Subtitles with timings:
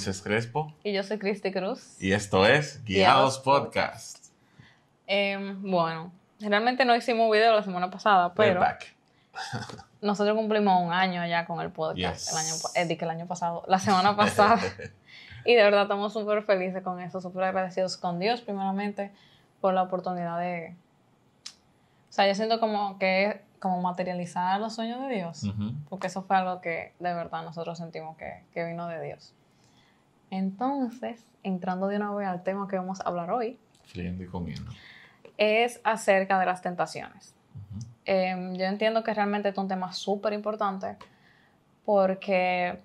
[0.00, 0.72] Moisés Crespo.
[0.82, 2.00] Y yo soy Cristi Cruz.
[2.00, 4.32] Y esto es Guiados, Podcast.
[5.06, 6.10] Em, bueno,
[6.40, 8.64] realmente no hicimos video la semana pasada, pero
[10.00, 12.32] nosotros cumplimos un año ya con el podcast.
[12.32, 14.58] El año, eh, que el año pasado, la semana pasada.
[15.44, 19.12] y de verdad estamos súper felices con eso, súper agradecidos con Dios primeramente
[19.60, 20.76] por la oportunidad de...
[22.08, 25.42] O sea, yo siento como que como materializar los sueños de Dios,
[25.90, 29.34] porque eso fue algo que de verdad nosotros sentimos que, que, vino de Dios.
[30.30, 33.58] Entonces, entrando de una vez al tema que vamos a hablar hoy,
[33.94, 34.70] y comiendo.
[35.36, 37.34] es acerca de las tentaciones.
[38.04, 40.96] Em, yo entiendo que realmente es un tema súper importante
[41.84, 42.78] porque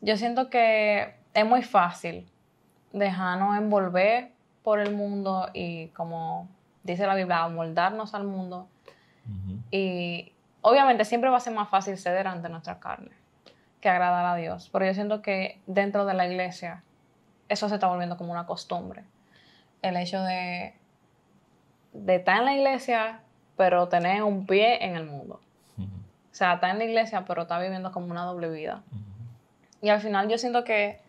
[0.00, 2.26] yo siento que es muy fácil
[2.92, 6.48] dejarnos envolver por el mundo y como
[6.82, 8.68] dice la Biblia, moldarnos al mundo
[9.70, 13.19] y obviamente siempre va a ser más fácil ceder ante nuestra carne
[13.80, 14.68] que agradar a Dios.
[14.72, 16.82] Pero yo siento que dentro de la iglesia
[17.48, 19.04] eso se está volviendo como una costumbre.
[19.82, 20.74] El hecho de,
[21.92, 23.20] de estar en la iglesia,
[23.56, 25.40] pero tener un pie en el mundo.
[25.78, 28.82] O sea, está en la iglesia, pero está viviendo como una doble vida.
[29.82, 31.00] Y al final yo siento que...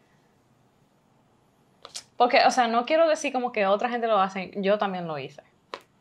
[2.17, 5.17] Porque, o sea, no quiero decir como que otra gente lo hace, yo también lo
[5.17, 5.41] hice.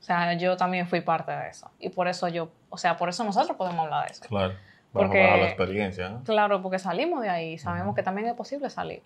[0.01, 1.71] O sea, yo también fui parte de eso.
[1.79, 4.25] Y por eso yo, o sea, por eso nosotros podemos hablar de eso.
[4.27, 4.55] Claro.
[4.93, 6.19] Porque, a la experiencia.
[6.25, 9.03] Claro, porque salimos de ahí, sabemos que también es posible salir.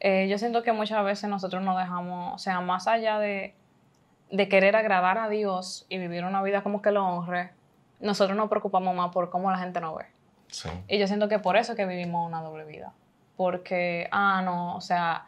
[0.00, 3.54] Eh, yo siento que muchas veces nosotros nos dejamos, o sea, más allá de,
[4.30, 7.52] de querer agradar a Dios y vivir una vida como que lo honre,
[8.00, 10.06] nosotros nos preocupamos más por cómo la gente nos ve.
[10.48, 10.68] Sí.
[10.88, 12.92] Y yo siento que por eso es que vivimos una doble vida.
[13.36, 15.24] Porque, ah, no, o sea,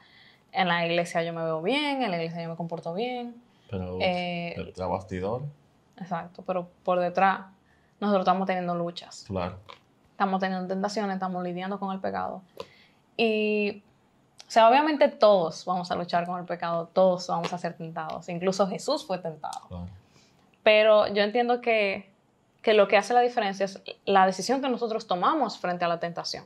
[0.52, 3.34] en la iglesia yo me veo bien, en la iglesia yo me comporto bien,
[3.70, 5.42] pero eh, bastidor.
[5.96, 7.46] Exacto, pero por detrás
[8.00, 9.24] nosotros estamos teniendo luchas.
[9.26, 9.58] Claro.
[10.10, 12.42] Estamos teniendo tentaciones, estamos lidiando con el pecado.
[13.16, 13.82] Y,
[14.46, 18.28] o sea, obviamente todos vamos a luchar con el pecado, todos vamos a ser tentados.
[18.28, 19.68] Incluso Jesús fue tentado.
[19.68, 19.88] Claro.
[20.62, 22.10] Pero yo entiendo que,
[22.62, 26.00] que lo que hace la diferencia es la decisión que nosotros tomamos frente a la
[26.00, 26.44] tentación.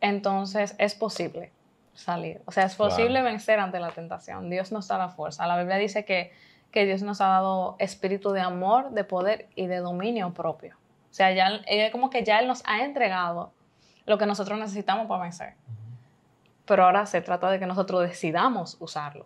[0.00, 1.50] Entonces, es posible
[1.94, 2.42] salir.
[2.44, 4.50] O sea, es posible vencer ante la tentación.
[4.50, 5.46] Dios nos da la fuerza.
[5.46, 6.32] La Biblia dice que,
[6.74, 10.74] que Dios nos ha dado espíritu de amor, de poder y de dominio propio.
[11.08, 13.52] O sea, ya, es como que ya Él nos ha entregado
[14.06, 15.54] lo que nosotros necesitamos para vencer.
[16.66, 19.24] Pero ahora se trata de que nosotros decidamos usarlo.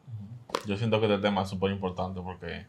[0.66, 2.66] Yo siento que este tema es súper importante porque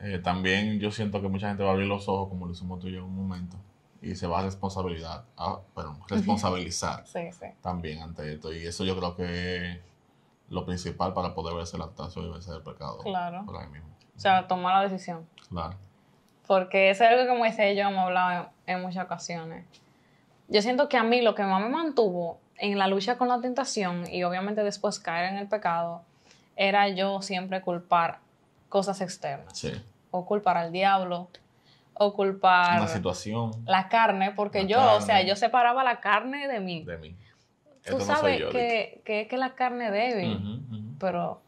[0.00, 2.80] eh, también yo siento que mucha gente va a abrir los ojos, como lo hicimos
[2.80, 3.56] tú y yo en un momento,
[4.02, 5.58] y se va a responsabilidad, a,
[6.06, 7.04] responsabilizar
[7.62, 8.52] también ante esto.
[8.52, 9.80] Y eso yo creo que
[10.50, 12.98] lo principal para poder verse la tentación y vencer el pecado.
[12.98, 13.46] Claro.
[13.46, 15.26] O sea, tomar la decisión.
[15.48, 15.76] Claro.
[16.46, 19.64] Porque eso es algo que como dice yo, hemos hablado en, muchas ocasiones.
[20.48, 23.40] Yo siento que a mí lo que más me mantuvo en la lucha con la
[23.40, 26.02] tentación y obviamente después caer en el pecado
[26.56, 28.18] era yo siempre culpar
[28.68, 29.56] cosas externas.
[29.56, 29.72] Sí.
[30.10, 31.28] O culpar al diablo,
[31.94, 33.52] o culpar la situación.
[33.64, 36.82] La carne, porque yo, o sea, yo separaba la carne de mí.
[36.82, 37.14] De mí.
[37.84, 40.62] Tú sabes que, que, es que la carne débil,
[40.98, 41.40] pero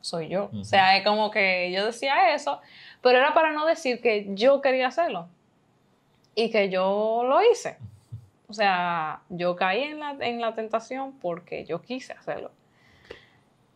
[0.00, 0.50] soy yo.
[0.58, 2.60] O sea, es como que yo decía eso,
[3.00, 5.28] pero era para no decir que yo quería hacerlo
[6.34, 7.76] y que yo lo hice.
[8.48, 12.50] O sea, yo caí en la, en la tentación porque yo quise hacerlo.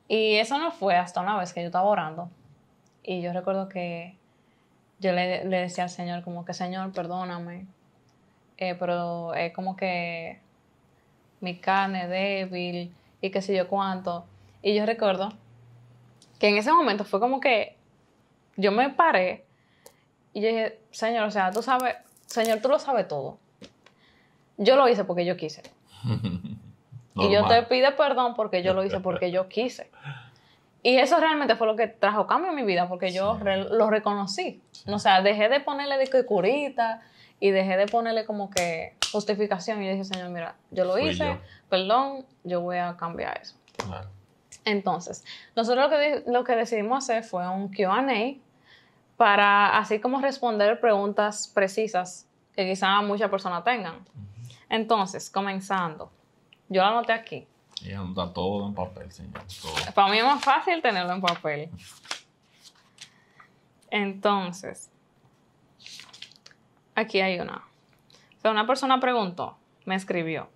[0.07, 2.31] Y eso no fue hasta una vez que yo estaba orando.
[3.03, 4.17] Y yo recuerdo que
[4.99, 7.67] yo le, decía al Señor como que, Señor, perdóname,
[8.57, 10.41] eh, pero es como que
[11.41, 14.25] mi carne débil y qué sé yo cuánto.
[14.63, 15.33] Y yo recuerdo
[16.39, 17.77] que en ese momento fue como que
[18.57, 19.45] yo me paré
[20.33, 23.39] y yo dije, Señor, o sea, tú sabes, Señor, tú lo sabes todo.
[24.57, 25.63] Yo lo hice porque yo quise.
[27.15, 29.91] y yo te pido perdón porque yo lo hice porque yo quise.
[30.83, 34.63] Y eso realmente fue lo que trajo cambio en mi vida, porque yo lo reconocí.
[34.87, 37.03] O sea, dejé de ponerle que curita
[37.41, 39.83] y dejé de ponerle como que justificación.
[39.83, 41.39] Y dije, Señor, mira, yo lo hice,
[41.69, 43.55] perdón, yo voy a cambiar eso.
[44.65, 45.25] Entonces,
[45.57, 48.05] nosotros lo que, lo que decidimos hacer fue un QA
[49.17, 54.05] para así como responder preguntas precisas que quizá muchas personas tengan.
[54.69, 56.11] Entonces, comenzando,
[56.69, 57.47] yo lo anoté aquí.
[57.83, 59.43] Y anda todo en papel, señor.
[59.95, 61.71] Para mí es más fácil tenerlo en papel.
[63.91, 64.91] Entonces,
[66.99, 67.65] aquí hay una.
[68.39, 70.49] O sea, una persona preguntó, me escribió.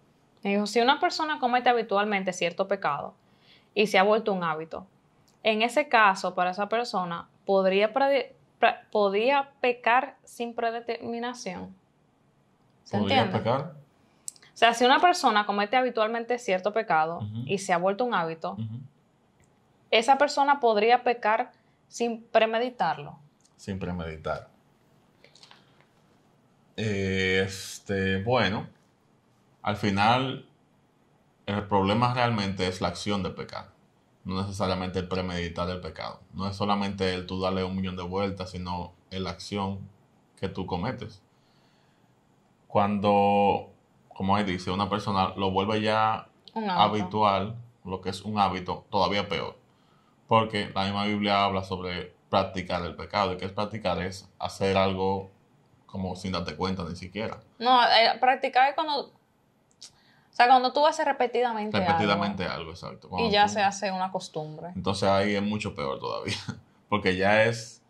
[0.43, 3.15] Me dijo, si una persona comete habitualmente cierto pecado
[3.75, 4.87] y se ha vuelto un hábito,
[5.43, 7.93] en ese caso, para esa persona, podría,
[8.91, 11.75] podría pecar sin predeterminación.
[12.85, 13.75] ¿Se ¿Podría pecar?
[14.53, 18.57] O sea, si una persona comete habitualmente cierto pecado y se ha vuelto un hábito,
[19.91, 21.53] esa persona podría pecar
[21.89, 23.19] sin premeditarlo.
[23.57, 24.52] Sin premeditar.
[26.85, 28.67] Este, bueno,
[29.63, 30.49] al final
[31.47, 33.69] el problema realmente es la acción de pecar,
[34.25, 36.23] no necesariamente el premeditar el pecado.
[36.35, 39.89] No es solamente el tú darle un millón de vueltas, sino la acción
[40.41, 41.23] que tú cometes.
[42.67, 43.71] Cuando,
[44.09, 46.27] como él dice, una persona lo vuelve ya
[46.69, 49.57] habitual, lo que es un hábito, todavía peor.
[50.27, 53.35] Porque la misma Biblia habla sobre practicar el pecado.
[53.35, 54.03] ¿Y qué es practicar?
[54.03, 55.31] Es hacer algo
[55.93, 57.39] como sin darte cuenta ni siquiera.
[57.59, 59.03] No, eh, practicar es cuando...
[59.03, 62.71] O sea, cuando tú haces repetidamente, repetidamente algo.
[62.71, 63.11] exacto.
[63.19, 64.69] y ya se hace una costumbre.
[64.75, 66.35] Entonces ahí es mucho peor todavía.
[66.89, 67.83] Porque ya es,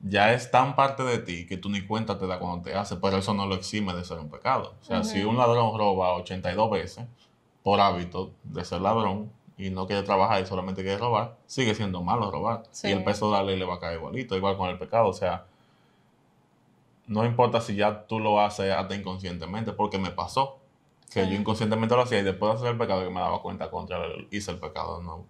[0.00, 2.94] ya es tan parte de ti que tú ni cuenta te da cuando te hace,
[2.96, 4.76] pero eso no lo exime de ser un pecado.
[4.80, 7.06] O sea, si un ladrón roba 82 veces
[7.64, 12.02] por hábito de ser ladrón, y no quiere trabajar y solamente quiere robar, sigue siendo
[12.02, 12.64] malo robar.
[12.82, 15.08] Y el peso de la ley le va a caer igualito, igual con el pecado.
[15.08, 15.46] O sea,
[17.06, 20.60] no importa si ya tú lo haces hasta inconscientemente, porque me pasó.
[21.12, 23.70] Que yo inconscientemente lo hacía y después de hacer el pecado que me daba cuenta
[23.70, 25.24] contra él, hice el pecado, no,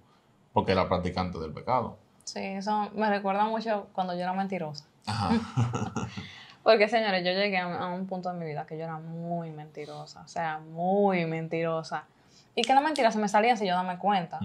[0.55, 1.99] porque era practicante del pecado.
[2.25, 4.87] Sí, eso me recuerda mucho cuando yo era mentirosa.
[6.63, 10.23] porque, señores, yo llegué a un punto de mi vida que yo era muy mentirosa,
[10.23, 12.07] o sea, muy mentirosa
[12.55, 14.41] y que la mentira se me salía si yo dame cuenta.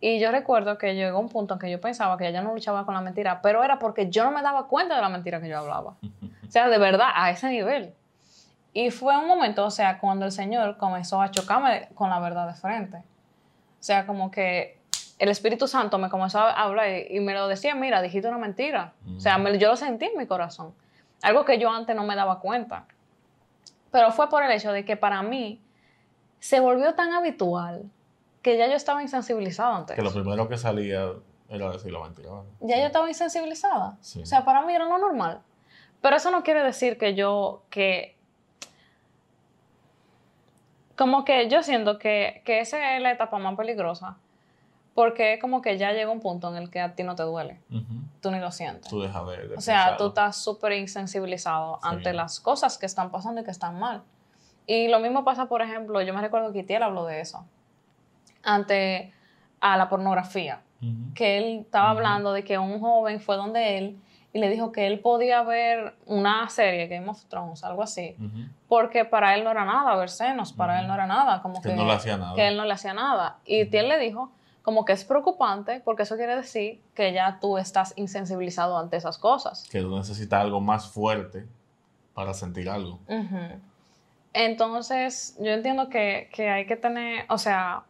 [0.00, 2.84] Y yo recuerdo que llegó un punto en que yo pensaba que ella no luchaba
[2.84, 5.48] con la mentira, pero era porque yo no me daba cuenta de la mentira que
[5.48, 5.96] yo hablaba.
[6.46, 7.94] O sea, de verdad, a ese nivel.
[8.72, 12.46] Y fue un momento, o sea, cuando el Señor comenzó a chocarme con la verdad
[12.46, 12.98] de frente.
[12.98, 14.78] O sea, como que
[15.18, 18.92] el Espíritu Santo me comenzó a hablar y, me lo decía, mira, dijiste una mentira.
[19.16, 20.74] O sea, yo lo sentí en mi corazón.
[21.22, 22.84] Algo que yo antes no me daba cuenta.
[23.90, 25.62] Pero fue por el hecho de que para mí
[26.38, 27.90] se volvió tan habitual
[28.42, 29.96] que ya yo estaba insensibilizada antes.
[29.96, 31.12] Que lo primero que salía
[31.48, 32.30] era decir la mentira.
[32.60, 33.96] Ya yo estaba insensibilizada.
[34.00, 35.40] O sea, para mí era lo normal.
[36.06, 38.16] Pero eso no quiere decir que yo, que...
[40.96, 44.16] Como que yo siento que, que esa es la etapa más peligrosa.
[44.94, 47.24] Porque es como que ya llega un punto en el que a ti no te
[47.24, 47.60] duele.
[48.20, 48.88] Tú ni lo sientes.
[48.88, 53.40] Tú dejas de, O sea, tú estás súper insensibilizado ante las cosas que están pasando
[53.40, 54.04] y que están mal.
[54.64, 57.44] Y lo mismo pasa, por ejemplo, yo me recuerdo que Itiel habló de eso,
[58.44, 59.12] ante
[59.58, 60.62] a la pornografía,
[61.16, 64.00] que él estaba hablando de que un joven fue donde él
[64.32, 68.16] y le dijo que él podía ver una serie, Game of Thrones, algo así,
[68.68, 71.74] porque para él no era nada ver senos, para él no era nada, como que,
[71.74, 72.34] no le hacía nada.
[72.34, 73.38] que él no le hacía nada.
[73.44, 74.30] Y Tiel le dijo
[74.62, 79.16] como que es preocupante porque eso quiere decir que ya tú estás insensibilizado ante esas
[79.16, 79.68] cosas.
[79.70, 81.46] Que tú necesitas algo más fuerte
[82.14, 82.98] para sentir algo.
[84.32, 87.84] Entonces, yo entiendo que, hay que tener, o sea,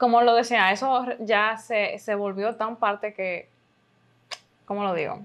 [0.00, 3.50] como lo decía, eso ya se, volvió tan parte que,
[4.64, 5.20] ¿cómo lo digo?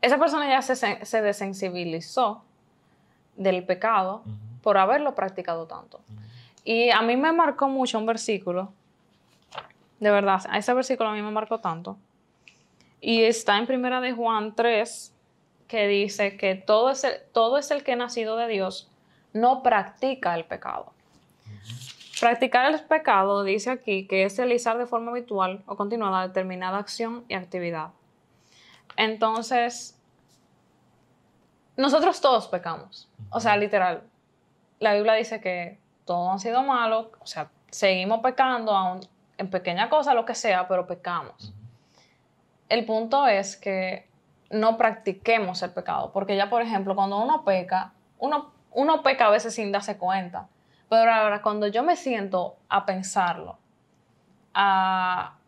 [0.00, 2.44] Esa persona ya se, desensibilizó
[3.36, 4.22] del pecado
[4.62, 6.00] por haberlo practicado tanto.
[6.64, 8.72] Y a mí me marcó mucho un versículo,
[9.98, 11.96] de verdad, ese versículo a mí me marcó tanto.
[13.00, 15.12] Y está en primera de Juan 3,
[15.66, 18.88] que dice que todo es el, todo es el que ha nacido de Dios
[19.32, 20.92] no practica el pecado.
[22.22, 27.24] Practicar el pecado dice aquí que es realizar de forma habitual o continuada determinada acción
[27.26, 27.88] y actividad.
[28.96, 30.00] Entonces,
[31.76, 33.10] nosotros todos pecamos.
[33.30, 34.04] O sea, literal.
[34.78, 39.00] La Biblia dice que todos han sido malos, o sea, seguimos pecando aún
[39.36, 41.52] en pequeña cosa, lo que sea, pero pecamos.
[42.68, 44.08] El punto es que
[44.48, 46.12] no practiquemos el pecado.
[46.12, 50.46] Porque ya, por ejemplo, cuando uno peca, uno, uno peca a veces sin darse cuenta.
[50.92, 53.56] Pero ahora, cuando yo me siento a pensarlo,
[54.52, 55.38] a,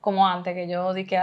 [0.00, 1.18] como antes, que yo dije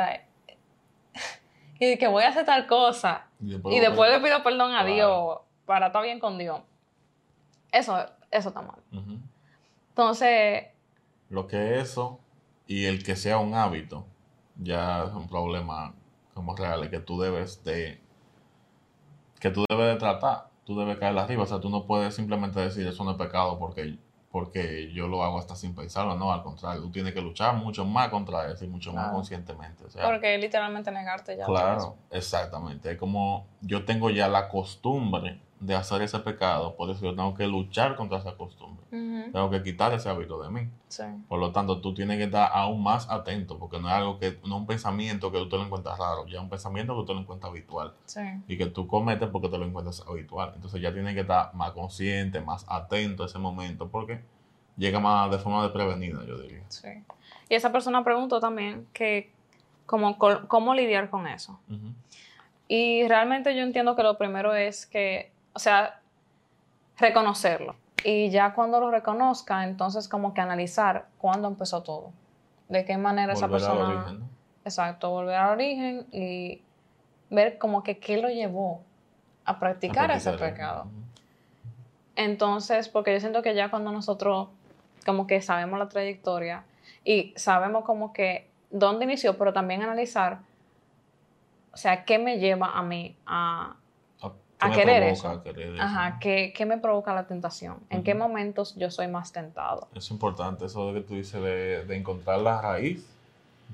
[1.79, 4.43] y que voy a hacer tal cosa, y después, le pido.
[4.43, 6.59] perdón a Dios para estar bien con Dios,
[7.71, 7.97] eso,
[8.29, 8.75] eso está mal.
[9.87, 10.65] Entonces...
[11.29, 12.19] Lo que eso
[12.67, 14.05] y el que sea un hábito,
[14.57, 15.93] ya es un problema
[16.33, 18.01] como reales que tú debes de
[19.39, 22.59] que tú debes de tratar, tú debes caer arriba, o sea, tú no puedes simplemente
[22.59, 23.97] decir eso no es pecado porque
[24.35, 27.85] porque yo lo hago hasta sin pensarlo, no, al contrario, tú tienes que luchar mucho
[27.85, 29.85] más contra eso y mucho más conscientemente.
[29.85, 31.45] O sea, porque literalmente negarte ya.
[31.45, 32.91] Claro, exactamente.
[32.91, 37.33] Es como yo tengo ya la costumbre de hacer ese pecado, por eso yo tengo
[37.33, 38.85] que luchar contra esa costumbre.
[38.89, 40.69] Tengo que quitar ese hábito de mí.
[41.27, 44.39] Por lo tanto, tú tienes que estar aún más atento, porque no es algo que,
[44.45, 47.05] no es un pensamiento que tú te lo encuentras raro, ya es un pensamiento que
[47.05, 47.93] tú lo encuentras habitual.
[48.47, 50.53] Y que tú cometes porque te lo encuentras habitual.
[50.55, 54.21] Entonces ya tienes que estar más consciente, más atento a ese momento, porque
[54.77, 56.63] llega más de forma de prevenida, yo diría.
[56.69, 56.89] Sí.
[57.49, 59.31] Y esa persona preguntó también que
[59.85, 61.59] cómo, cómo lidiar con eso.
[62.67, 66.01] Y realmente yo entiendo que lo primero es que, o sea,
[66.97, 67.75] reconocerlo.
[68.03, 72.11] Y ya cuando lo reconozca, entonces como que analizar cuándo empezó todo.
[72.69, 74.19] De qué manera esa persona...
[74.63, 76.61] Exacto, volver al origen y
[77.29, 78.81] ver como que qué lo llevó
[79.45, 80.87] a practicar, ese pecado.
[82.15, 84.49] Entonces, porque yo siento que ya cuando nosotros
[85.05, 86.63] como que sabemos la trayectoria
[87.03, 90.39] y sabemos como que dónde inició, pero también analizar,
[91.71, 93.75] o sea, qué me lleva a mí a,
[94.65, 95.41] a querer eso.
[95.79, 97.77] Ajá, ¿qué, ¿qué, me provoca la tentación?
[97.89, 99.87] ¿En qué momentos yo soy más tentado?
[99.95, 103.07] Es importante eso de que tú dices de, de encontrar la raíz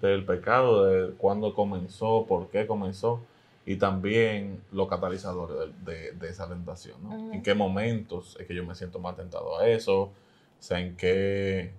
[0.02, 3.22] del pecado, de cuándo comenzó, por qué comenzó
[3.66, 7.34] y también los catalizadores de, de, esa tentación, ¿no?
[7.34, 10.12] En qué momentos es que yo me siento más tentado a eso, o
[10.60, 11.72] sea, en qué,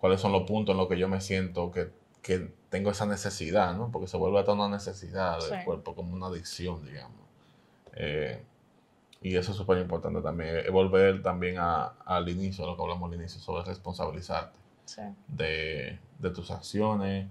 [0.00, 1.90] cuáles son los puntos en los que yo me siento que,
[2.22, 3.90] que tengo esa necesidad, ¿no?
[3.92, 7.20] Porque se vuelve a una necesidad del cuerpo, como una adicción, digamos.
[7.94, 8.42] Eh,
[9.22, 13.38] y eso es súper importante también, volver también al inicio, lo que hablamos al inicio,
[13.40, 14.58] sobre responsabilizarte
[15.28, 15.98] de,
[16.34, 17.28] tus acciones,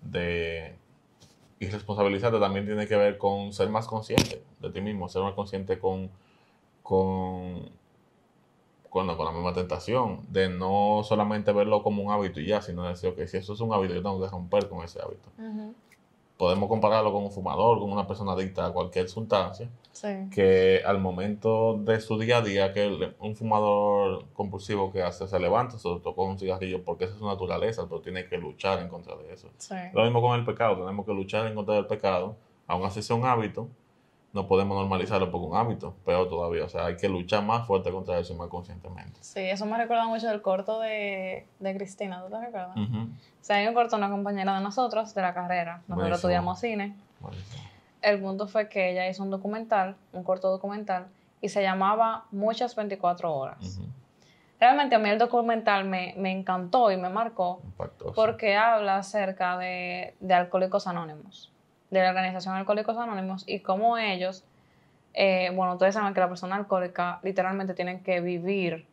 [0.00, 0.76] de...
[1.58, 5.34] Y responsabilizarte también tiene que ver con ser más consciente de ti mismo, ser más
[5.34, 6.10] consciente con,
[6.82, 7.70] con,
[8.88, 13.10] con, la misma tentación, de no solamente verlo como un hábito y ya, sino decir,
[13.10, 15.28] ok, si eso es un hábito, yo tengo que romper con ese hábito.
[16.36, 19.68] Podemos compararlo con un fumador, con una persona adicta a cualquier sustancia,
[20.30, 25.38] que al momento de su día a día, que un fumador compulsivo que hace, se
[25.38, 28.88] levanta, se tocó un cigarrillo porque esa es su naturaleza, pero tiene que luchar en
[28.88, 29.48] contra de eso.
[29.92, 33.16] Lo mismo con el pecado, tenemos que luchar en contra del pecado, aun así sea
[33.16, 33.68] un hábito,
[34.32, 37.90] no podemos normalizarlo por un hábito, pero todavía, o sea, hay que luchar más fuerte
[37.90, 39.18] contra eso y más conscientemente.
[39.20, 42.76] Sí, eso me recuerda mucho del corto de, de Cristina, ¿tú te recuerdas?
[42.76, 46.96] O sea, hay un corto, una compañera de nosotros, de la carrera, nosotros estudiamos cine.
[48.02, 51.06] El punto fue que ella hizo un documental, un corto documental,
[51.40, 53.80] y se llamaba Muchas 24 horas.
[54.60, 57.62] Realmente a mí el documental me, me encantó y me marcó
[58.14, 61.52] porque habla acerca de, de Alcohólicos Anónimos
[61.92, 64.44] de la organización Alcohólicos Anónimos y cómo ellos,
[65.12, 68.86] eh, bueno, ustedes saben que la persona alcohólica literalmente tienen que vivir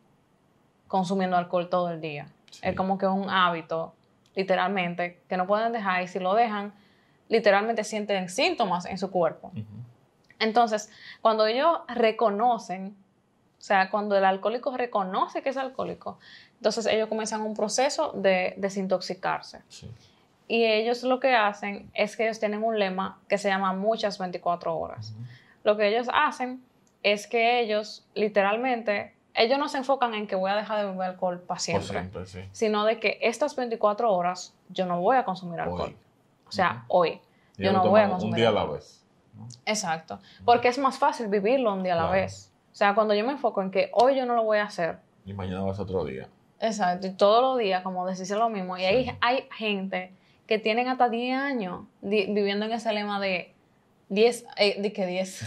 [0.86, 2.26] consumiendo alcohol todo el día.
[2.60, 3.94] Es como que un hábito,
[4.34, 6.74] literalmente, que no pueden dejar y si lo dejan,
[7.30, 9.52] literalmente sienten síntomas en su cuerpo.
[10.38, 10.90] Entonces,
[11.22, 12.96] cuando ellos reconocen,
[13.58, 16.18] o sea, cuando el alcohólico reconoce que es alcohólico,
[16.56, 19.62] entonces ellos comienzan un proceso de desintoxicarse.
[19.68, 19.90] Sí.
[20.48, 24.18] Y ellos lo que hacen es que ellos tienen un lema que se llama muchas
[24.18, 25.14] 24 horas.
[25.62, 26.60] Lo que ellos hacen
[27.04, 31.10] es que ellos literalmente, ellos no se enfocan en que voy a dejar de beber
[31.10, 32.10] alcohol para siempre,
[32.50, 35.94] sino de que estas 24 horas yo no voy a consumir alcohol.
[36.50, 37.20] O sea, hoy.
[37.56, 38.34] yo no voy a consumir.
[38.34, 39.04] Un día a la vez.
[39.64, 40.18] Exacto.
[40.44, 42.52] Porque es más fácil vivirlo un día a la vez.
[42.72, 44.98] O sea, cuando yo me enfoco en que hoy yo no lo voy a hacer.
[45.24, 46.28] Y mañana va a ser otro día.
[46.60, 47.06] Exacto.
[47.06, 48.76] Y todos los días, como decirse lo mismo.
[48.76, 50.12] Y ahí hay gente
[50.46, 53.54] que tienen hasta 10 años viviendo en ese lema de
[54.08, 55.46] 10, eh, de que 10,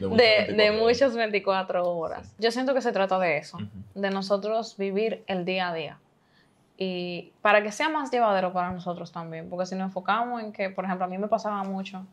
[0.00, 2.32] de, muchas 24 horas.
[2.38, 3.58] Yo siento que se trata de eso,
[3.94, 5.98] de nosotros vivir el día a día.
[6.78, 10.68] Y para que sea más llevadero para nosotros también, porque si nos enfocamos en que,
[10.68, 12.04] por ejemplo, a mí me pasaba mucho.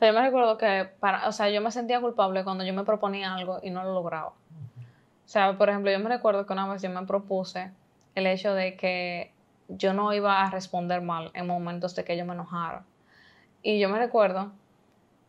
[0.00, 3.34] yo me recuerdo que, para, o sea, yo me sentía culpable cuando yo me proponía
[3.34, 4.28] algo y no lo lograba.
[4.28, 7.72] O sea, por ejemplo, yo me recuerdo que una vez yo me propuse
[8.14, 9.32] el hecho de que
[9.68, 12.84] yo no iba a responder mal en momentos de que yo me enojara.
[13.62, 14.52] Y yo me recuerdo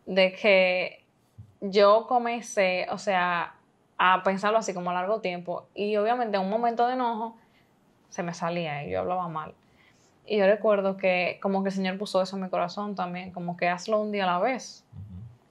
[0.06, 1.04] de que
[1.62, 3.56] yo comencé, o sea,
[3.98, 5.68] a pensarlo así como a largo tiempo.
[5.74, 7.38] Y obviamente en un momento de enojo
[8.10, 9.54] se me salía y yo hablaba mal.
[10.26, 13.58] Y yo recuerdo que como que el Señor puso eso en mi corazón también, como
[13.58, 14.84] que hazlo un día a la vez.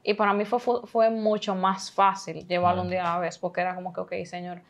[0.03, 3.63] Y para mí fue, fue, mucho más fácil llevarlo un día a la vez, porque
[3.63, 4.61] era como que, ok, Señor,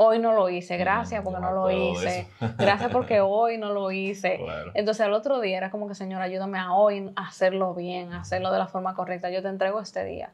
[0.00, 4.40] hoy no lo hice, gracias porque no, lo hice, gracias porque hoy no lo hice.
[4.74, 8.20] Entonces al otro día era como que, Señor, ayúdame a hoy a hacerlo bien, a
[8.20, 10.30] hacerlo de la forma correcta, yo te entrego este día.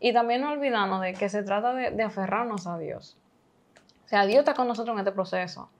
[0.00, 3.16] Y también no olvidarnos de que se trata de, aferrarnos a Dios.
[4.04, 5.70] O sea, Dios está con nosotros en este proceso.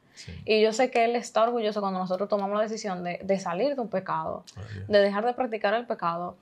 [0.45, 3.81] Y yo sé que Él está orgulloso cuando nosotros tomamos la decisión de, salir de
[3.81, 4.45] un pecado,
[4.89, 6.37] de dejar de practicar el pecado.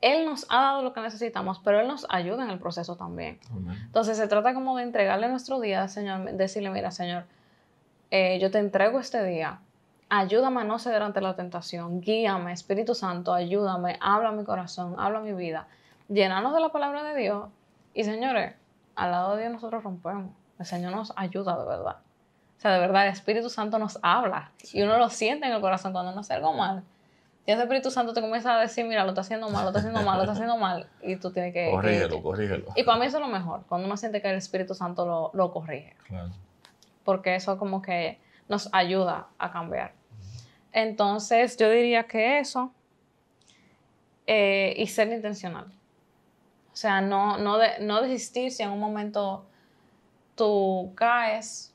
[0.00, 3.38] Él nos ha dado lo que necesitamos, pero Él nos ayuda en el proceso también.
[3.86, 7.24] Entonces se trata como de entregarle nuestro día al Señor, decirle, mira, Señor,
[8.10, 9.60] eh, yo te entrego este día,
[10.10, 15.20] ayúdame a no ceder ante la tentación, guíame, Espíritu Santo, ayúdame, habla mi corazón, habla
[15.20, 15.68] mi vida,
[16.08, 17.48] llenarnos de la palabra de Dios.
[17.94, 18.54] Y señores,
[18.96, 21.96] al lado de Dios nosotros rompemos, el Señor nos ayuda de verdad.
[22.62, 25.60] O sea, de verdad, el Espíritu Santo nos habla y uno lo siente en el
[25.60, 26.84] corazón cuando uno hace algo mal.
[27.44, 29.80] Y ese Espíritu Santo te comienza a decir, mira, lo está haciendo mal, lo está
[29.80, 30.86] haciendo mal, lo está haciendo mal.
[31.02, 31.72] Y tú tienes que...
[31.72, 32.66] Corrígelo, corrígelo.
[32.76, 35.32] Y para mí eso es lo mejor, cuando uno siente que el Espíritu Santo lo,
[35.34, 35.96] lo corrige.
[36.06, 36.30] Claro.
[37.02, 39.94] Porque eso como que nos ayuda a cambiar.
[40.70, 42.72] Entonces, yo diría que eso
[44.28, 45.66] eh, y ser intencional.
[46.72, 49.46] O sea, no, no, no desistir si en un momento
[50.36, 51.71] tú caes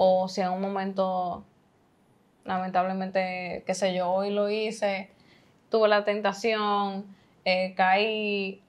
[0.00, 1.44] o si en un momento
[2.44, 5.10] lamentablemente, qué sé yo, hoy lo hice,
[5.70, 7.04] tuve la tentación,
[7.44, 8.62] eh, caí,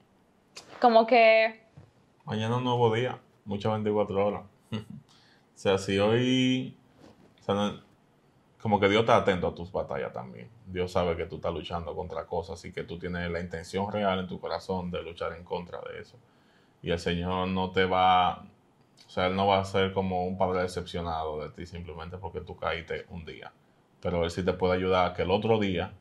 [0.81, 1.61] como que...
[2.25, 4.41] Mañana un nuevo día, muchas 24 horas.
[4.71, 4.77] o
[5.53, 6.75] sea, si hoy...
[8.59, 10.49] como que Dios está atento a tus batallas también.
[10.65, 14.19] Dios sabe que tú estás luchando contra cosas y que tú tienes la intención real
[14.19, 16.17] en tu corazón de luchar en contra de eso.
[16.81, 18.45] Y el Señor no te va,
[19.05, 22.41] o sea, Él no va a ser como un padre decepcionado de ti simplemente porque
[22.41, 23.51] tú caíste un día
[24.01, 25.93] pero él sí te puede ayudar a que el otro día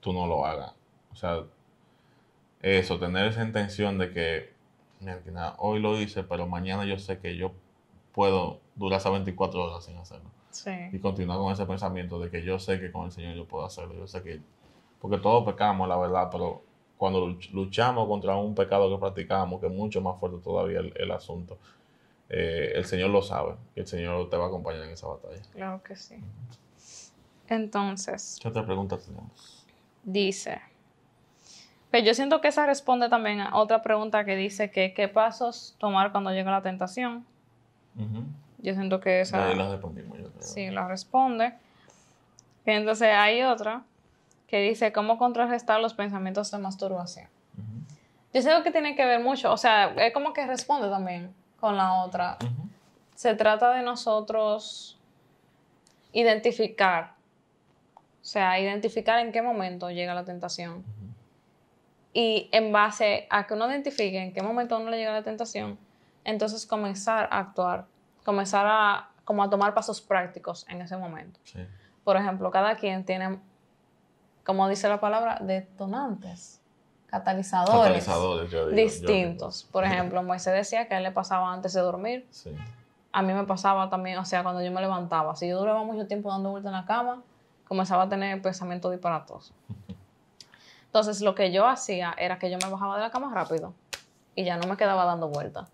[0.00, 0.74] tú no lo hagas.
[1.12, 1.44] O sea,
[2.62, 4.52] eso, tener esa intención de que,
[5.00, 7.52] mira, hoy lo hice, pero mañana yo sé que yo
[8.12, 10.30] puedo durar esas 24 horas sin hacerlo.
[10.50, 10.70] Sí.
[10.92, 13.64] Y continuar con ese pensamiento de que yo sé que con el Señor yo puedo
[13.64, 13.94] hacerlo.
[13.94, 14.40] Yo sé que,
[15.00, 16.62] porque todos pecamos, la verdad, pero
[16.96, 21.58] cuando luchamos contra un pecado que practicamos, que es mucho más fuerte todavía el, asunto,
[22.28, 25.40] eh, el Señor lo sabe y el Señor te va a acompañar en esa batalla.
[25.52, 26.16] Claro que sí.
[27.48, 28.38] Entonces.
[28.40, 29.64] ¿Qué otra pregunta tenemos?
[30.02, 30.60] Dice.
[31.90, 35.08] Pero pues yo siento que esa responde también a otra pregunta que dice que qué
[35.08, 37.24] pasos tomar cuando llega la tentación.
[38.58, 39.48] Yo siento que esa.
[39.48, 41.54] Ahí la respondimos, yo Sí, la responde.
[42.64, 43.84] entonces hay otra
[44.48, 47.28] que dice cómo contrarrestar los pensamientos de masturbación.
[48.34, 51.76] Yo siento que tiene que ver mucho, o sea, es como que responde también con
[51.76, 52.38] la otra.
[53.14, 54.98] Se trata de nosotros
[56.12, 57.16] identificar
[58.26, 60.84] o sea, identificar en qué momento llega la tentación.
[62.12, 65.78] Y en base a que uno identifique en qué momento uno le llega la tentación,
[66.24, 67.86] entonces comenzar a actuar,
[68.24, 71.38] comenzar a, como a tomar pasos prácticos en ese momento.
[72.02, 73.38] Por ejemplo, cada quien tiene,
[74.44, 76.60] como dice la palabra, detonantes,
[77.06, 78.06] catalizadores,
[78.72, 79.66] distintos.
[79.70, 82.28] Por ejemplo, Moisés decía que a él le pasaba antes de dormir.
[83.12, 85.34] A mí me pasaba también, o sea, cuando yo me levantaba.
[85.36, 87.22] Si yo duraba mucho tiempo dando vueltas en la cama,
[87.66, 89.52] comenzaba a tener pensamientos disparatos.
[90.86, 93.72] Entonces, lo que yo hacía era que yo me bajaba de la cama rápido
[94.34, 95.70] y ya no me quedaba dando vueltas.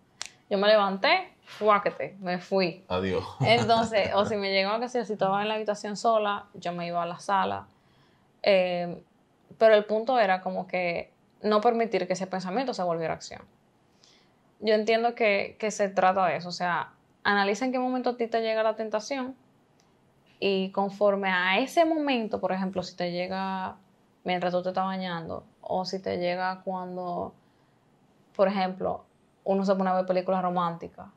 [0.49, 2.85] Yo me levanté, fuáquete, me fui.
[2.89, 3.25] Adiós.
[3.41, 7.03] Entonces, o si me llegaba que si estaba en la habitación sola, yo me iba
[7.03, 7.67] a la sala.
[8.43, 9.03] Eh,
[9.59, 11.12] pero el punto era como que
[11.43, 13.43] no permitir que ese pensamiento se volviera acción.
[14.61, 16.93] Yo entiendo que, que se trata de eso, o sea,
[17.25, 19.35] analiza en qué momento a ti te llega la tentación
[20.39, 23.77] y conforme a ese momento, por ejemplo, si te llega
[24.25, 27.35] mientras tú te estás bañando, o si te llega cuando,
[28.37, 29.05] por ejemplo,
[29.45, 31.09] uno se pone a ver películas románticas.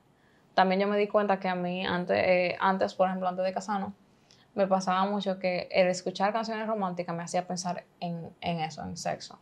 [0.53, 3.53] También yo me di cuenta que a mí, antes, eh, antes por ejemplo, antes de
[3.53, 3.93] casarnos,
[4.53, 9.37] me pasaba mucho que el escuchar canciones románticas me hacía pensar en, eso, en sexo.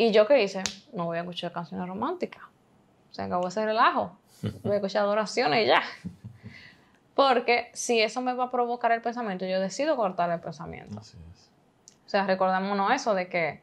[0.00, 0.62] Y yo qué hice,
[0.94, 2.42] no voy a escuchar canciones románticas.
[3.10, 4.16] Se acabó ese relajo.
[4.62, 5.82] Voy a escuchar adoraciones y ya.
[7.14, 10.98] Porque si eso me va a provocar el pensamiento, yo decido cortar el pensamiento.
[10.98, 11.50] Así es.
[12.06, 13.60] O sea, recordémonos eso de que,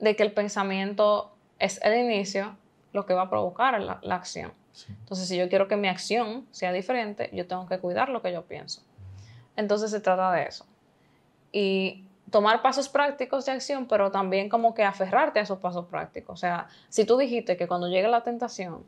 [0.00, 2.56] de que el pensamiento es el inicio,
[2.92, 4.52] lo que va a provocar la, acción.
[4.88, 8.32] Entonces, si yo quiero que mi acción sea diferente, yo tengo que cuidar lo que
[8.32, 8.82] yo pienso.
[9.54, 10.66] Entonces, se trata de eso.
[11.52, 16.34] Y tomar pasos prácticos de acción, pero también como que aferrarte a esos pasos prácticos.
[16.34, 18.84] O sea, si tú dijiste que cuando llegue la tentación,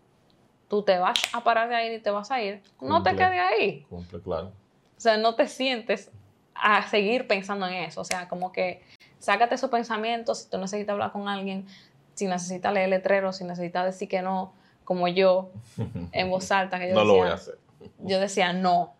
[0.69, 3.41] tú te vas a parar de ahí y te vas a ir, no te quedes
[3.41, 3.87] ahí.
[3.89, 4.53] Cumple, claro.
[4.97, 6.11] O sea, no te sientes
[6.55, 8.01] a seguir pensando en eso.
[8.01, 8.83] O sea, como que
[9.19, 11.67] sácate esos pensamientos si tú necesitas hablar con alguien,
[12.15, 14.53] si necesitas leer letreros, si necesitas decir que no,
[14.85, 15.51] como yo,
[16.13, 16.79] en voz alta.
[16.79, 17.59] Que yo no decía, lo voy a hacer.
[17.99, 18.95] Yo decía no.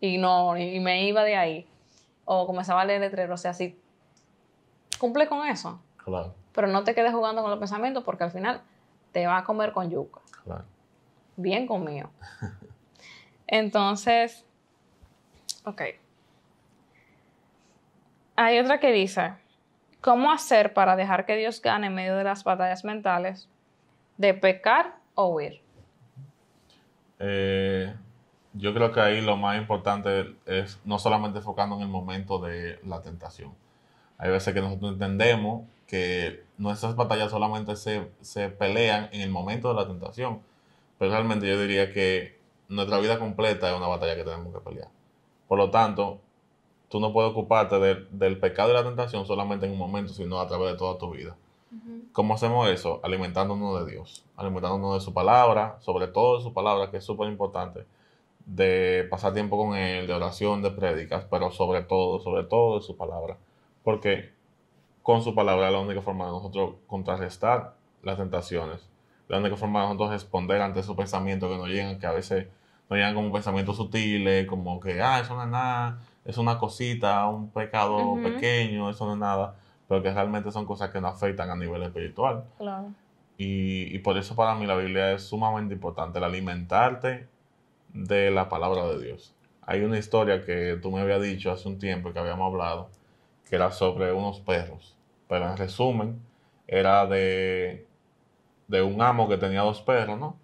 [0.00, 1.66] Y no, y me iba de ahí.
[2.24, 3.40] O comenzaba a leer letreros.
[3.40, 3.78] O sea, si
[4.98, 5.80] cumple con eso.
[5.96, 6.34] Claro.
[6.52, 8.62] Pero no te quedes jugando con los pensamientos porque al final
[9.12, 10.20] te va a comer con yuca.
[10.44, 10.64] Claro
[11.36, 12.10] bien conmigo.
[13.46, 14.44] Entonces,
[15.64, 15.82] ok.
[18.36, 19.34] Hay otra que dice,
[20.00, 23.48] ¿Cómo hacer para dejar que Dios gane en medio de las batallas mentales
[24.18, 25.62] de pecar o huir?
[27.18, 27.94] Eh,
[28.54, 32.78] yo creo que ahí lo más importante es no solamente enfocando en el momento de
[32.84, 33.52] la tentación.
[34.16, 39.68] Hay veces que nosotros entendemos que nuestras batallas solamente se, se pelean en el momento
[39.68, 40.40] de la tentación,
[40.98, 42.38] pero realmente yo diría que
[42.68, 44.88] nuestra vida completa es una batalla que tenemos que pelear.
[45.48, 46.20] Por lo tanto,
[46.88, 50.46] tú no puedes ocuparte del pecado y la tentación solamente en un momento, sino a
[50.46, 51.36] través de toda tu vida.
[52.12, 53.00] ¿Cómo hacemos eso?
[53.02, 57.28] Alimentándonos de Dios, alimentándonos de su palabra, sobre todo de su palabra, que es súper
[57.28, 57.84] importante,
[58.46, 62.82] de pasar tiempo con Él, de oración, de prédicas, pero sobre todo, sobre todo de
[62.82, 63.38] su palabra.
[63.82, 64.32] Porque
[65.02, 68.88] con su palabra es la única forma de nosotros contrarrestar las tentaciones,
[69.28, 72.48] la única forma de nosotros responder ante esos pensamientos que nos llegan, que a veces
[72.88, 77.26] nos llegan como pensamientos sutiles, como que, ah, eso no es nada, es una cosita,
[77.28, 79.56] un pecado pequeño, eso no es nada,
[79.88, 82.44] pero que realmente son cosas que nos afectan a nivel espiritual.
[82.58, 82.92] Claro.
[83.36, 87.26] Y, y por eso para mí la Biblia es sumamente importante, el alimentarte
[87.94, 89.34] de la palabra de Dios.
[89.62, 92.90] Hay una historia que tú me habías dicho hace un tiempo que habíamos hablado,
[93.48, 94.96] que era sobre unos perros,
[95.28, 96.20] pero en resumen
[96.66, 97.86] era de,
[98.68, 100.36] de un amo que tenía dos perros, ¿no?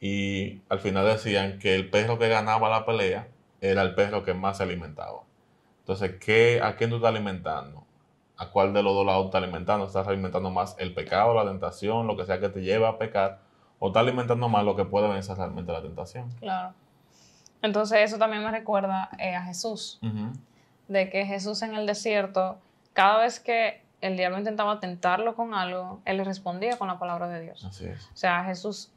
[0.00, 3.28] Y al final decían que el perro que ganaba la pelea
[3.60, 5.22] era el perro que más se alimentaba.
[5.80, 7.84] Entonces, ¿qué, ¿a quién tú estás alimentando?
[8.36, 9.86] ¿A cuál de los dos lados estás alimentando?
[9.86, 13.40] ¿Estás alimentando más el pecado, la tentación, lo que sea que te lleve a pecar?
[13.80, 16.30] ¿O estás alimentando más lo que puede vencer realmente la tentación?
[16.38, 16.74] Claro.
[17.62, 19.98] Entonces, eso también me recuerda eh, a Jesús.
[20.86, 22.58] De que Jesús en el desierto,
[22.92, 27.26] cada vez que el diablo intentaba tentarlo con algo, él le respondía con la palabra
[27.28, 27.64] de Dios.
[27.64, 28.06] Así es.
[28.12, 28.92] O sea, Jesús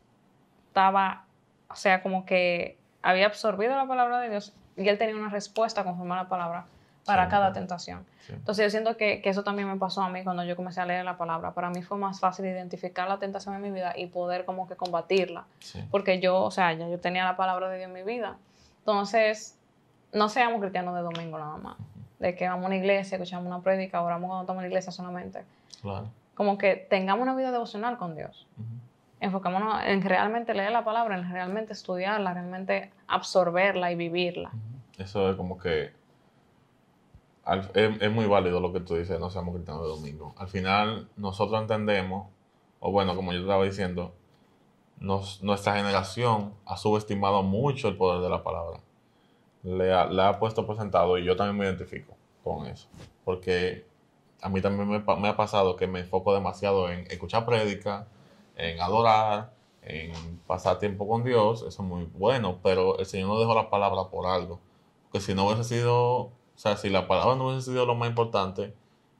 [0.67, 1.25] estaba,
[1.69, 5.83] o sea, como que había absorbido la palabra de Dios y él tenía una respuesta
[5.83, 6.65] conforme a la palabra
[7.05, 8.05] para cada tentación.
[8.29, 11.03] Entonces yo siento que, eso también me pasó a mí cuando yo comencé a leer
[11.03, 11.53] la palabra.
[11.53, 14.75] Para mí fue más fácil identificar la tentación en mi vida y poder como que
[14.75, 15.45] combatirla.
[15.91, 18.37] Porque yo, o sea, ya yo tenía la palabra de Dios en mi vida.
[18.79, 19.57] Entonces,
[20.13, 21.77] no seamos cristianos de domingo nada más.
[22.19, 24.91] De que vamos a una iglesia, escuchamos una prédica, oramos cuando estamos en la iglesia
[24.91, 25.43] solamente.
[25.81, 26.09] Claro.
[26.35, 28.47] Como que tengamos una vida devocional con Dios
[29.23, 34.51] enfocémonos en realmente leer la palabra, en realmente estudiarla, realmente absorberla y vivirla.
[34.97, 35.91] Eso es como que
[37.73, 40.33] es, muy válido lo que tú dices, no seamos cristianos de domingo.
[40.37, 42.27] Al final nosotros entendemos,
[42.79, 44.13] o bueno, como yo estaba diciendo,
[44.99, 48.79] nuestra generación ha subestimado mucho el poder de la palabra.
[49.63, 52.87] Le ha, ha puesto presentado y yo también me identifico con eso.
[53.25, 53.85] Porque
[54.41, 58.05] a mí también me, me ha pasado que me enfoco demasiado en escuchar prédicas,
[58.55, 63.39] en adorar, en pasar tiempo con Dios, eso es muy bueno, pero el Señor no
[63.39, 64.59] dejó la palabra por algo.
[65.03, 68.09] Porque si no hubiese sido, o sea, si la palabra no hubiese sido lo más
[68.09, 68.73] importante,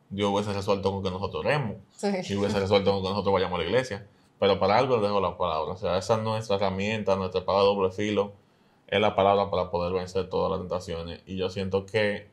[0.10, 1.78] Dios hubiese resuelto con que nosotros oremos.
[2.30, 4.08] Y hubiese resuelto con que nosotros vayamos a la iglesia.
[4.40, 5.74] Pero para algo dejó la palabra.
[5.74, 8.34] O sea, esa es nuestra herramienta, nuestra espada doble filo.
[8.88, 11.22] Es la palabra para poder vencer todas las tentaciones.
[11.26, 12.30] Y yo siento que,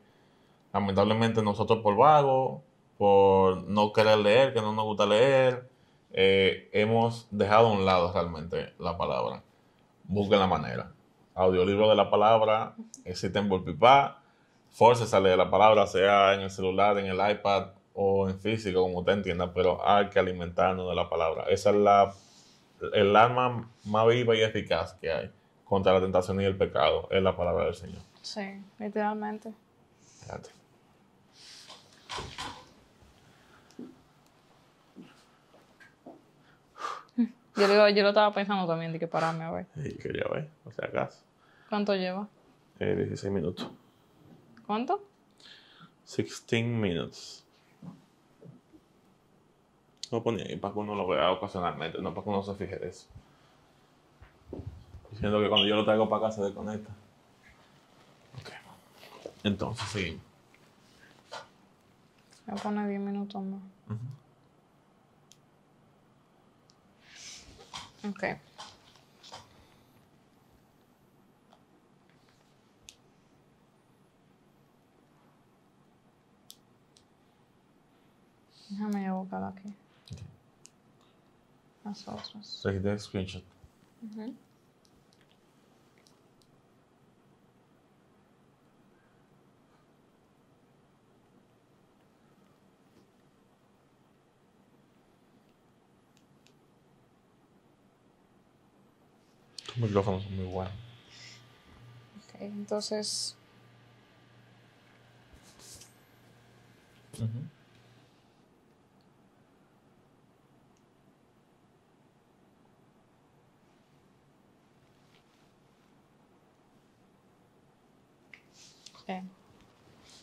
[0.73, 2.61] lamentablemente, nosotros por vago,
[2.97, 5.67] por no querer leer, que no nos gusta leer,
[6.13, 9.41] eh, hemos dejado a un lado realmente la palabra.
[10.03, 10.91] Busquen la manera.
[11.33, 14.20] Audiolibro de la palabra existen por pipa.
[14.71, 18.81] Force sale de la palabra, sea en el celular, en el iPad o en físico,
[18.81, 21.43] como usted entienda, pero hay que alimentarnos de la palabra.
[21.49, 22.13] Esa es la,
[22.93, 25.31] el arma más viva y eficaz que hay
[25.65, 28.01] contra la tentación y el pecado, es la palabra del Señor.
[28.21, 29.53] Sí, literalmente.
[37.55, 39.65] Yo, digo, yo lo estaba pensando también de que pararme a ver.
[39.75, 41.23] Sí, quería ver, o sea, acaso.
[41.69, 42.27] ¿Cuánto lleva?
[42.79, 43.69] Eh, 16 minutos.
[44.71, 45.03] ¿Cuánto?
[46.05, 47.43] 16 minutos.
[50.09, 52.77] No ponía ahí para que uno lo vea ocasionalmente, no para que uno se fije
[52.77, 53.05] de eso.
[55.11, 56.89] Diciendo que cuando yo lo traigo para acá se desconecta.
[58.39, 58.49] Ok.
[59.43, 60.19] Entonces, sí.
[62.47, 63.61] Voy a poner 10 minutos más.
[68.09, 68.23] Ok.
[68.23, 68.50] Déjame yo
[79.51, 79.73] Okay.
[81.83, 82.45] Las otras.
[82.45, 83.43] So he screenshot.
[84.15, 84.33] -huh.
[99.67, 100.73] Los micrófonos son muy buenos.
[102.17, 103.35] Ok, entonces.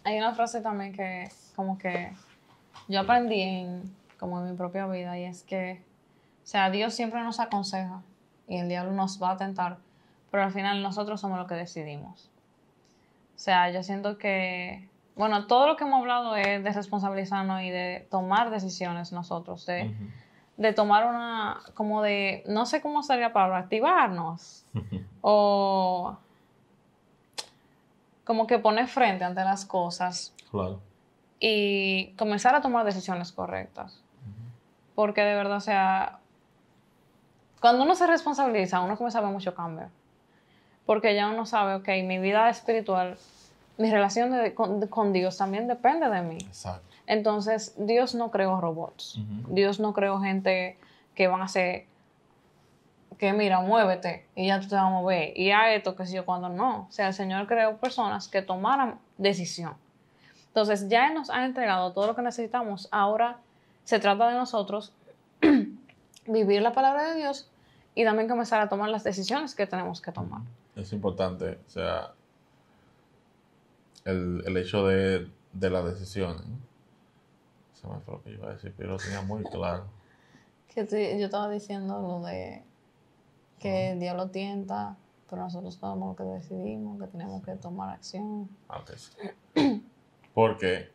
[0.04, 2.12] Hay una frase también que como que
[2.88, 5.82] yo aprendí en como en mi propia vida y es que,
[6.42, 8.02] o sea, Dios siempre nos aconseja
[8.46, 9.78] y el diablo nos va a tentar,
[10.30, 12.30] pero al final nosotros somos los que decidimos.
[13.36, 17.70] O sea, yo siento que, bueno, todo lo que hemos hablado es de responsabilizarnos y
[17.70, 19.94] de tomar decisiones nosotros, de,
[20.56, 24.64] de tomar una, como de, no sé cómo sería para activarnos
[25.20, 26.16] o
[28.28, 30.34] como que poner frente ante las cosas.
[30.50, 30.82] Claro.
[31.40, 34.02] Y comenzar a tomar decisiones correctas.
[34.94, 36.18] Porque de verdad, o sea,
[37.62, 39.88] cuando uno se responsabiliza, uno comienza a ver mucho cambio.
[40.84, 43.16] Porque ya uno sabe, ok, mi vida espiritual,
[43.78, 44.30] mi relación
[44.90, 46.36] con, Dios también depende de mí.
[46.38, 46.86] Exacto.
[47.06, 49.18] Entonces, Dios no creó robots.
[49.48, 50.76] Dios no creó gente
[51.14, 51.86] que van a ser
[53.16, 55.36] que mira, muévete y ya tú te vas a mover.
[55.38, 56.86] Y a esto, que si yo, cuando no.
[56.88, 59.74] O sea, el Señor creó personas que tomaran decisión.
[60.48, 62.88] Entonces, ya nos ha entregado todo lo que necesitamos.
[62.90, 63.38] Ahora
[63.84, 64.92] se trata de nosotros
[66.26, 67.50] vivir la palabra de Dios
[67.94, 70.42] y también comenzar a tomar las decisiones que tenemos que tomar.
[70.76, 72.12] Es importante, o sea,
[74.04, 76.36] el, el hecho de, de la decisión.
[77.74, 79.86] Se me fue lo que iba a decir, pero lo tenía muy claro.
[80.68, 82.62] Que yo estaba diciendo lo de
[83.58, 84.96] que Dios lo tienta,
[85.28, 88.48] pero nosotros somos lo que decidimos, que tenemos que tomar acción.
[90.34, 90.88] Porque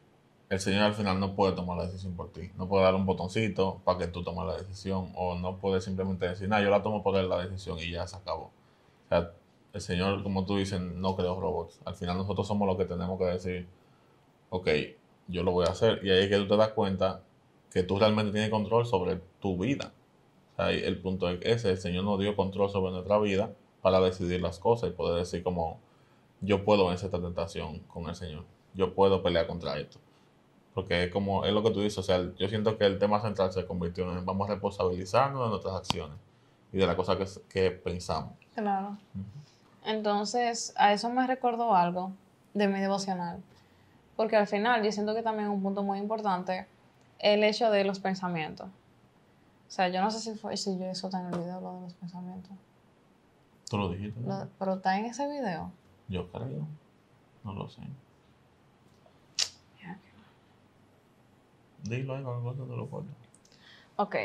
[0.49, 2.52] el Señor al final no puede tomar la decisión por ti.
[2.58, 5.12] No puede dar un botoncito para que tú tomes la decisión.
[5.15, 8.08] O no puede simplemente decir, no, yo la tomo por él la decisión y ya
[8.08, 8.45] se acabó.
[8.45, 9.32] O sea,
[9.73, 11.80] el Señor, como tú dices, no creó robots.
[11.86, 13.67] Al final nosotros somos los que tenemos que decir,
[14.49, 14.67] ok,
[15.28, 15.99] yo lo voy a hacer.
[16.04, 17.21] Y ahí es que tú te das cuenta
[17.71, 19.91] que tú realmente tienes control sobre tu vida
[20.58, 24.60] el punto es ese, el Señor nos dio control sobre nuestra vida para decidir las
[24.60, 25.80] cosas y poder decir como
[26.42, 30.00] yo puedo vencer esta tentación con el Señor, yo puedo pelear contra esto.
[30.74, 33.22] Porque es como, es lo que tú dices, o sea, yo siento que el tema
[33.22, 36.18] central se convirtió en vamos a responsabilizarnos de nuestras acciones
[36.72, 38.34] y de las cosas que, que pensamos.
[38.56, 38.98] Claro.
[39.86, 42.12] Entonces, a eso me recordó algo
[42.54, 43.42] de mi devocional.
[44.16, 46.66] Porque al final yo siento que también es un punto muy importante
[47.20, 48.68] el hecho de los pensamientos.
[49.67, 51.76] O sea, yo no sé si fue si yo eso está en el video, lo
[51.76, 52.52] de los pensamientos.
[53.69, 54.19] Tú lo dijiste.
[54.60, 55.71] pero está en ese video.
[56.08, 56.67] Yo creo.
[57.43, 57.82] No lo sé.
[61.84, 63.12] Dilo ahí cuando te lo cuento.
[63.97, 64.15] Ok.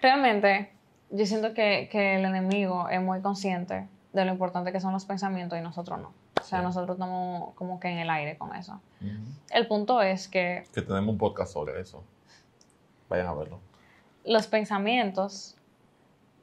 [0.00, 0.70] Realmente,
[1.10, 5.06] yo siento que, que, el enemigo es muy consciente de lo importante que son los
[5.06, 6.12] pensamientos y nosotros no.
[6.40, 8.80] O sea, nosotros estamos como que en el aire con eso.
[9.50, 10.64] El punto es que...
[10.72, 12.04] Que tenemos un podcast sobre eso.
[13.08, 13.69] Vayan a verlo
[14.24, 15.56] los pensamientos,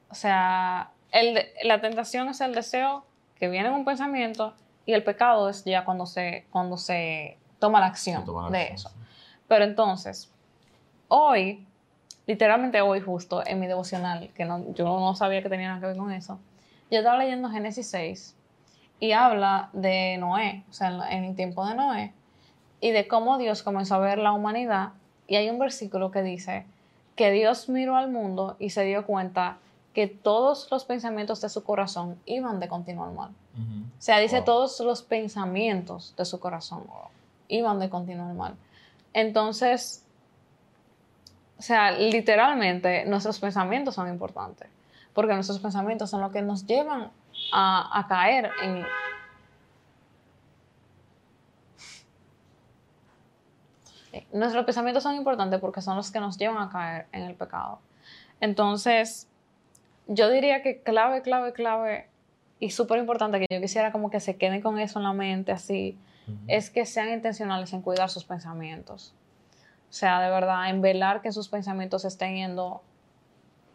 [0.10, 4.54] o sea, el, la tentación es el deseo que viene en un pensamiento
[4.86, 8.92] y el pecado es ya cuando se, cuando se toma la acción de eso.
[9.48, 10.32] Pero entonces,
[11.08, 11.66] hoy,
[12.26, 15.88] literalmente hoy justo en mi devocional, que no, yo no sabía que tenía nada que
[15.88, 16.40] ver con eso,
[16.90, 18.36] yo estaba leyendo Génesis 6
[19.00, 22.13] y habla de Noé, o sea, en el tiempo de Noé,
[22.80, 24.94] y de cómo Dios comenzó a ver la humanidad.
[25.28, 26.66] Y hay un versículo que dice,
[27.17, 29.58] que Dios miró al mundo y se dio cuenta
[29.93, 33.32] que todos los pensamientos de su corazón iban de continuar mal.
[33.58, 36.84] O sea, dice todos los pensamientos de su corazón
[37.47, 38.56] iban de continuar mal.
[39.13, 40.03] Entonces,
[41.58, 44.69] o sea, literalmente nuestros pensamientos son importantes,
[45.13, 47.10] porque nuestros pensamientos son los que nos llevan
[47.51, 48.86] a, a caer en,
[54.34, 57.80] nuestros pensamientos son importantes porque son los que nos llevan a caer en el pecado.
[58.40, 59.28] Entonces,
[60.08, 62.10] yo diría que clave, clave, clave
[62.60, 65.52] y súper importante que yo quisiera como que se queden con eso en la mente
[65.52, 65.98] así,
[66.48, 69.13] es que sean intencionales en cuidar sus pensamientos.
[69.90, 72.82] O sea, de verdad, en velar que sus pensamientos estén yendo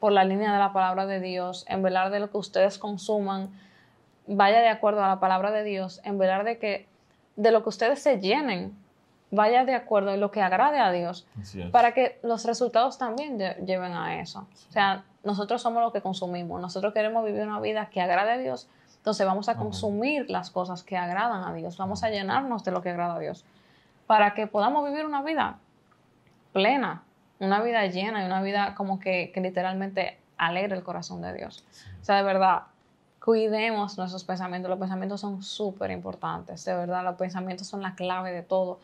[0.00, 3.50] por la línea de la palabra de Dios, en velar de lo que ustedes consuman
[4.26, 6.86] vaya de acuerdo a la palabra de Dios, en velar de que
[7.36, 8.76] de lo que ustedes se llenen
[9.32, 11.26] vaya de acuerdo a lo que agrade a Dios,
[11.72, 14.46] para que los resultados también lleven a eso.
[14.68, 18.38] O sea, nosotros somos los que consumimos, nosotros queremos vivir una vida que agrade a
[18.38, 18.68] Dios,
[18.98, 22.82] entonces vamos a consumir las cosas que agradan a Dios, vamos a llenarnos de lo
[22.82, 23.44] que agrada a Dios,
[24.06, 25.58] para que podamos vivir una vida
[26.52, 27.02] plena,
[27.40, 31.64] una vida llena y una vida como que, que literalmente alegre el corazón de Dios.
[32.02, 32.64] O sea, de verdad,
[33.24, 34.68] cuidemos nuestros pensamientos.
[34.68, 38.80] Los pensamientos son súper importantes, de verdad, los pensamientos son la clave de todo.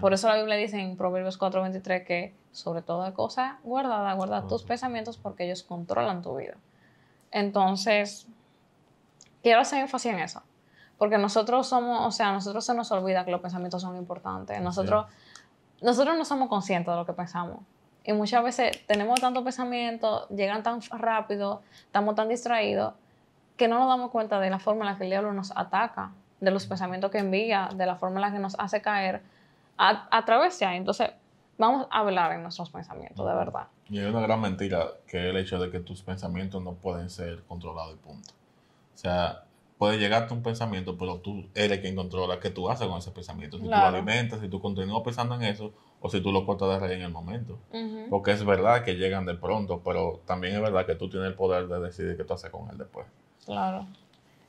[0.00, 4.62] Por eso la Biblia dice en Proverbios 4:23 que sobre toda cosa guardada, guarda tus
[4.62, 6.54] pensamientos porque ellos controlan tu vida.
[7.30, 8.26] Entonces,
[9.42, 10.42] quiero hacer énfasis en eso.
[10.98, 14.60] Porque nosotros somos, o sea, a nosotros se nos olvida que los pensamientos son importantes.
[14.62, 15.06] Nosotros,
[15.82, 17.58] nosotros no somos conscientes de lo que pensamos.
[18.04, 22.94] Y muchas veces tenemos tantos pensamientos, llegan tan rápido, estamos tan distraídos,
[23.56, 26.12] que no nos damos cuenta de la forma en la que el diablo nos ataca,
[26.40, 29.22] de los pensamientos que envía, de la forma en la que nos hace caer
[29.78, 30.76] a, a través de ahí.
[30.76, 31.10] Entonces,
[31.58, 33.68] vamos a hablar en nuestros pensamientos, de verdad.
[33.88, 37.10] Y hay una gran mentira que es el hecho de que tus pensamientos no pueden
[37.10, 38.32] ser controlados y punto.
[38.94, 39.44] O sea,
[39.78, 43.58] puede llegarte un pensamiento, pero tú eres quien controla qué tú haces con ese pensamiento.
[43.58, 46.68] Si tú lo alimentas, si tú continúas pensando en eso, o si tú lo cortas
[46.68, 47.58] de raíz en el momento.
[48.10, 51.34] Porque es verdad que llegan de pronto, pero también es verdad que tú tienes el
[51.34, 53.06] poder de decidir qué tú haces con él después.
[53.44, 53.86] Claro.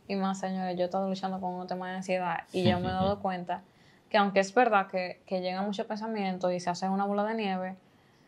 [0.08, 2.88] Y más, señores, yo he estado luchando con un tema de ansiedad y yo me
[2.88, 3.62] he dado cuenta
[4.10, 7.36] que aunque es verdad que, que llegan muchos pensamientos y se hace una bola de
[7.36, 7.76] nieve,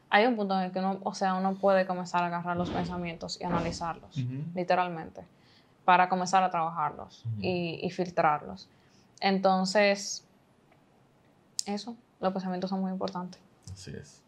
[0.09, 2.69] hay un punto en el que uno, o sea, uno puede comenzar a agarrar los
[2.69, 4.17] pensamientos y analizarlos,
[4.55, 5.21] literalmente,
[5.85, 8.67] para comenzar a trabajarlos y, y filtrarlos.
[9.21, 10.25] Entonces,
[11.65, 13.39] eso, los pensamientos son muy importantes.
[13.71, 14.21] Así es.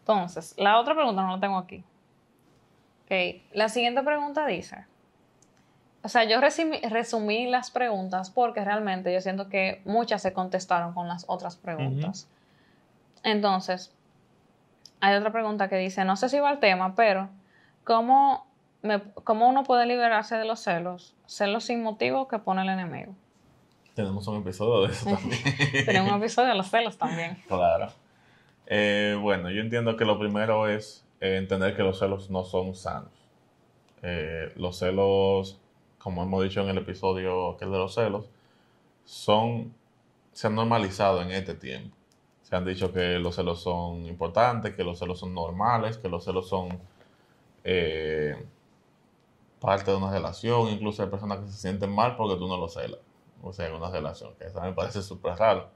[0.00, 1.84] Entonces, la otra pregunta no la tengo aquí.
[3.04, 4.84] Ok, la siguiente pregunta dice,
[6.02, 11.08] o sea, yo resumí, las preguntas porque realmente yo siento que muchas se contestaron con
[11.08, 12.28] las otras preguntas.
[13.22, 13.92] Entonces,
[15.00, 17.28] hay otra pregunta que dice, no sé si va al tema, pero
[17.84, 18.46] ¿cómo,
[19.24, 21.14] ¿cómo uno puede liberarse de los celos?
[21.26, 23.14] Celos sin motivo que pone el enemigo.
[23.94, 25.40] Tenemos un episodio de eso también.
[25.84, 27.36] Tenemos un episodio de los celos también.
[27.46, 27.92] Claro.
[28.66, 32.74] Eh, bueno, yo entiendo que lo primero es eh, entender que los celos no son
[32.74, 33.10] sanos.
[34.02, 35.59] Eh, los celos
[36.02, 38.30] como hemos dicho en el episodio que de los celos,
[39.04, 39.74] son,
[40.32, 41.96] se han normalizado en este tiempo.
[42.42, 46.24] Se han dicho que los celos son importantes, que los celos son normales, que los
[46.24, 46.80] celos son
[47.64, 48.44] eh,
[49.60, 50.68] parte de una relación.
[50.68, 53.00] Incluso hay personas que se sienten mal porque tú no los celas.
[53.42, 55.70] O sea, en una relación, que eso me parece súper raro.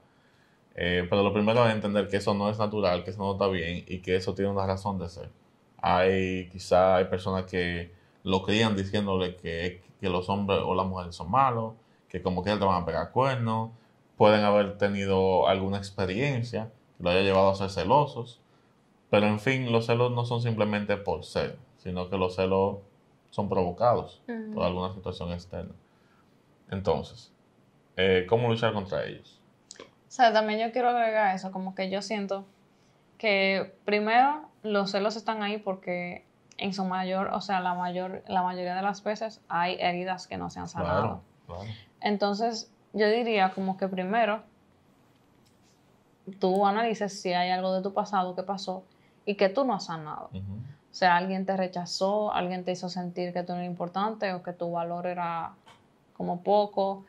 [0.75, 3.47] Eh, pero lo primero es entender que eso no es natural, que eso no está
[3.47, 5.29] bien y que eso tiene una razón de ser.
[5.77, 11.15] Hay quizá hay personas que lo crían diciéndole que, que los hombres o las mujeres
[11.15, 11.73] son malos,
[12.09, 13.71] que como que te van a pegar cuernos,
[14.17, 18.39] pueden haber tenido alguna experiencia que lo haya llevado a ser celosos,
[19.09, 22.77] pero en fin, los celos no son simplemente por ser, sino que los celos
[23.31, 24.21] son provocados
[24.53, 25.73] por alguna situación externa.
[26.69, 27.33] Entonces,
[27.97, 29.41] eh, ¿cómo luchar contra ellos?
[29.79, 32.45] O sea, también yo quiero agregar eso, como que yo siento
[33.17, 36.25] que primero los celos están ahí porque
[36.57, 40.37] en su mayor, o sea, la mayor, la mayoría de las veces hay heridas que
[40.37, 41.21] no se han sanado.
[42.01, 44.41] Entonces, yo diría como que primero
[46.39, 48.83] tú analices si hay algo de tu pasado que pasó
[49.25, 50.29] y que tú no has sanado.
[50.33, 54.41] O sea, alguien te rechazó, alguien te hizo sentir que tú no eras importante o
[54.41, 55.53] que tu valor era
[56.15, 57.05] como poco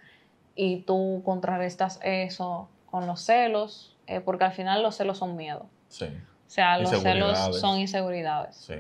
[0.57, 5.67] y tú contrarrestas eso con los celos, eh, porque al final los celos son miedo.
[5.89, 6.07] Sí.
[6.07, 8.57] O sea, los celos son inseguridades.
[8.57, 8.75] Sí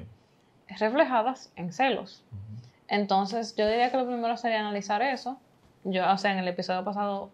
[0.68, 2.22] reflejadas en celos.
[2.88, 5.38] Entonces, yo diría que lo primero sería analizar eso.
[5.85, 7.31] Yo, o sea, en el episodio pasado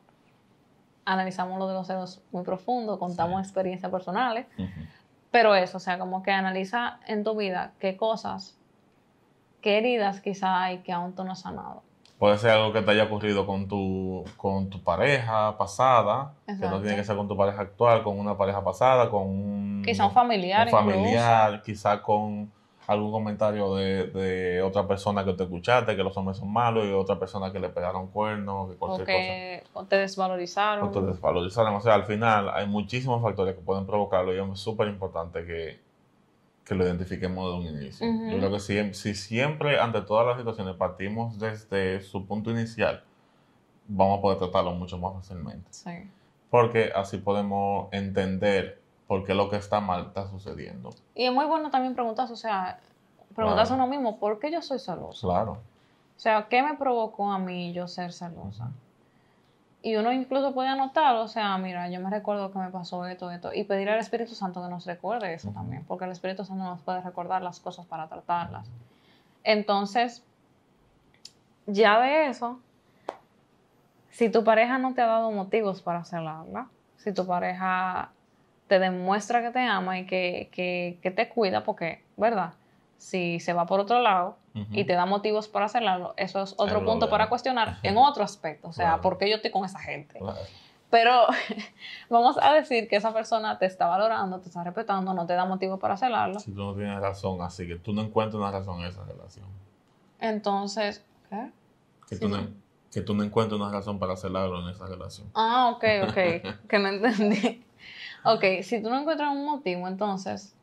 [1.04, 4.46] analizamos lo de los celos muy profundo, contamos experiencias personales,
[5.30, 8.56] pero eso, o sea, como que analiza en tu vida qué cosas,
[9.60, 11.82] qué heridas quizá hay que aún tú no has sanado.
[12.18, 16.80] Puede ser algo que te haya ocurrido con tu, con tu pareja pasada, que no
[16.80, 19.82] tiene que ser con tu pareja actual, con una pareja pasada, con un...
[19.84, 20.68] Quizá un familiar.
[20.68, 22.52] Un familiar, quizá con
[22.86, 27.18] algún comentario de, otra persona que te escuchaste, que los hombres son malos, y otra
[27.18, 30.88] persona que le pegaron cuernos, que cualquier o que, O te desvalorizaron.
[30.88, 31.74] O te desvalorizaron.
[31.74, 35.92] O sea, al final hay muchísimos factores que pueden provocarlo y es súper importante que,
[36.74, 38.06] lo identifiquemos de un inicio.
[38.06, 43.04] Yo creo que si, si siempre, ante todas las situaciones, partimos desde su punto inicial,
[43.86, 45.66] vamos a poder tratarlo mucho más fácilmente.
[45.68, 45.90] Sí.
[46.48, 50.90] Porque así podemos entender porque lo que está mal está sucediendo.
[51.14, 52.78] Y es muy bueno también preguntarse, o sea,
[53.34, 55.28] preguntarse a uno mismo, ¿por qué yo soy celoso?
[55.28, 55.52] Claro.
[55.52, 58.70] O sea, ¿qué me provocó a mí yo ser celosa?
[59.84, 63.30] Y uno incluso puede anotar, o sea, mira, yo me recuerdo que me pasó esto,
[63.32, 66.62] esto, y pedir al Espíritu Santo que nos recuerde eso también, porque el Espíritu Santo
[66.62, 68.70] nos puede recordar las cosas para tratarlas.
[69.42, 70.22] Entonces,
[71.66, 72.60] ya de eso,
[74.10, 78.12] si tu pareja no te ha dado motivos para celarla, si tu pareja
[78.68, 82.54] te demuestra que te ama y que, te cuida, porque, ¿verdad?
[82.98, 86.84] Si se va por otro lado y te da motivos para hacerlo, eso es otro
[86.84, 88.68] punto para cuestionar en otro aspecto.
[88.68, 90.20] O sea, ¿por qué yo estoy con esa gente?
[90.92, 91.26] Pero
[92.10, 95.46] vamos a decir que esa persona te está valorando, te está respetando, no te da
[95.46, 96.38] motivo para hacerlo.
[96.38, 99.46] Si tú no tienes razón, así que tú no encuentras una razón en esa relación.
[100.20, 101.50] Entonces, ¿qué?
[102.08, 102.46] Que, tú, no,
[102.92, 105.28] que tú no encuentres una razón para hacerlo en esa relación.
[105.34, 106.14] Ah, ok, ok.
[106.68, 107.64] que no entendí.
[108.24, 110.54] Ok, si tú no encuentras un motivo, entonces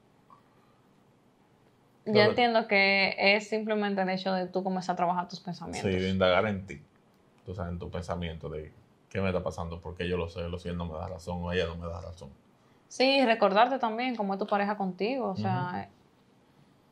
[2.06, 5.92] ya entiendo que es simplemente el hecho de tú comenzar a trabajar tus pensamientos.
[5.92, 6.82] Sí, de indagar en ti.
[7.46, 8.72] Tú sabes, en tu pensamiento de
[9.10, 11.40] qué me está pasando, porque yo lo sé, lo sé, él no me da razón
[11.42, 12.30] o ella no me da razón.
[12.88, 15.90] Sí, recordarte también cómo es tu pareja contigo, o sea,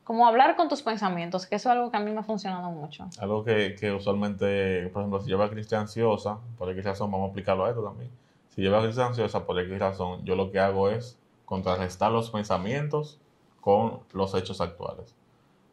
[0.08, 2.70] como hablar con tus pensamientos, que eso es algo que a mí me ha funcionado
[2.70, 3.06] mucho.
[3.20, 7.10] Algo que, que usualmente, por ejemplo, si yo veo a Cristian ansiosa, por X razón,
[7.10, 8.10] vamos a aplicarlo a esto también.
[8.48, 12.10] Si yo veo a Cristian ansiosa, por X razón, yo lo que hago es contrarrestar
[12.10, 13.20] los pensamientos
[13.60, 15.14] con los hechos actuales.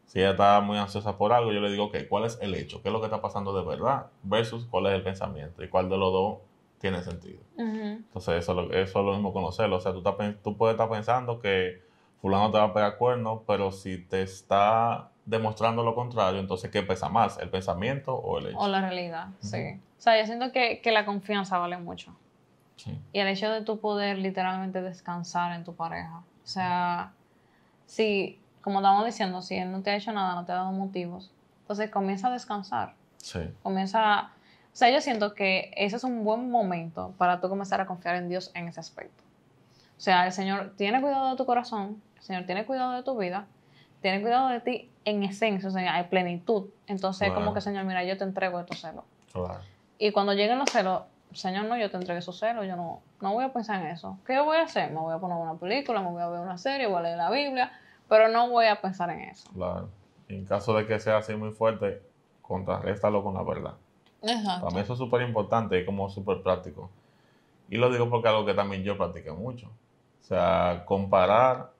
[0.04, 2.82] Si ella está muy ansiosa por algo, yo le digo, ok, ¿cuál es el hecho?
[2.82, 4.08] ¿Qué es lo que está pasando de verdad?
[4.22, 6.38] Versus cuál es el pensamiento y cuál de los dos
[6.78, 7.40] tiene sentido.
[7.56, 9.76] Entonces, eso, eso es lo mismo conocerlo.
[9.76, 10.02] O sea, tú,
[10.44, 11.85] tú puedes estar pensando que
[12.20, 16.82] fulano te va a pegar cuernos, pero si te está demostrando lo contrario, entonces, ¿qué
[16.82, 17.38] pesa más?
[17.38, 18.58] ¿El pensamiento o el hecho?
[18.58, 19.80] O la realidad, sí.
[19.98, 22.14] O sea, yo siento que, que la confianza vale mucho.
[22.76, 22.98] Sí.
[23.12, 26.18] Y el hecho de tú poder literalmente descansar en tu pareja.
[26.18, 27.12] O sea,
[27.86, 30.72] si, como estamos diciendo, si él no te ha hecho nada, no te ha dado
[30.72, 32.94] motivos, entonces comienza a descansar.
[33.16, 33.40] Sí.
[33.62, 34.32] Comienza a
[34.76, 38.16] o sea, yo siento que ese es un buen momento para tú comenzar a confiar
[38.16, 39.24] en Dios en ese aspecto.
[39.96, 43.16] O sea, el Señor tiene cuidado de tu corazón, el Señor tiene cuidado de tu
[43.16, 43.46] vida,
[44.02, 46.66] tiene cuidado de ti en esencia, o sea, hay plenitud.
[46.86, 49.04] Entonces, como que, Señor, mira, yo te entrego estos celos.
[49.32, 49.60] Claro.
[49.98, 53.32] Y cuando lleguen los celos, Señor, no, yo te entregué esos celos, yo no, no
[53.32, 54.18] voy a pensar en eso.
[54.26, 54.90] ¿Qué voy a hacer?
[54.90, 57.16] Me voy a poner una película, me voy a ver una serie, voy a leer
[57.16, 57.72] la Biblia,
[58.08, 59.50] pero no voy a pensar en eso.
[59.52, 59.88] Claro.
[60.28, 62.02] en caso de que sea así muy fuerte,
[62.42, 63.74] contrarréstalo con la verdad.
[64.20, 66.90] Para mí eso es súper importante y como súper práctico.
[67.68, 69.70] Y lo digo porque es algo que también yo practiqué mucho.
[70.26, 71.70] O sea, comparar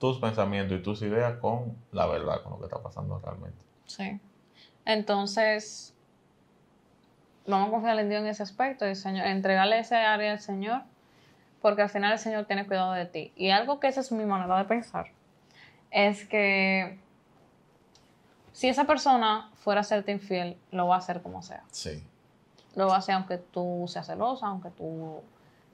[0.00, 3.62] tus pensamientos y tus ideas con la verdad, con lo que está pasando realmente.
[3.86, 4.20] Sí.
[4.84, 5.94] Entonces,
[7.46, 10.82] vamos a confiar en Dios en ese aspecto y Señor, entregarle ese área al Señor,
[11.60, 13.32] porque al final el Señor tiene cuidado de ti.
[13.36, 15.12] Y algo que esa es mi manera de pensar,
[15.92, 16.98] es que
[18.50, 21.62] si esa persona fuera a serte infiel, lo va a hacer como sea.
[21.70, 22.04] Sí.
[22.74, 25.22] Lo va a hacer aunque tú seas celosa, aunque tú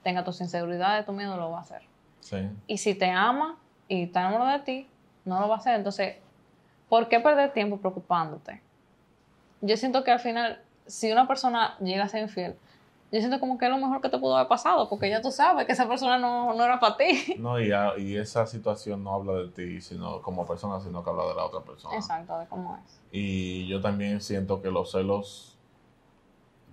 [0.09, 1.83] tengas tus inseguridades, tu miedo, lo va a hacer.
[2.19, 2.37] Sí.
[2.65, 3.57] Y si te ama
[3.87, 4.87] y está enamorado de ti,
[5.23, 5.75] no lo va a hacer.
[5.75, 6.15] Entonces,
[6.89, 8.61] ¿por qué perder tiempo preocupándote?
[9.61, 12.55] Yo siento que al final, si una persona llega a ser infiel,
[13.11, 15.31] yo siento como que es lo mejor que te pudo haber pasado, porque ya tú
[15.31, 17.35] sabes que esa persona no, no era para ti.
[17.39, 21.25] No, y, y, esa situación no habla de ti sino como persona, sino que habla
[21.25, 21.95] de la otra persona.
[21.95, 22.99] Exacto, de cómo es.
[23.11, 25.57] Y yo también siento que los celos